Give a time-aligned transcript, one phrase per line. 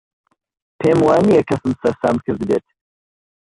[0.79, 2.65] پێم وا نییە کەسم سەرسام کردبێت.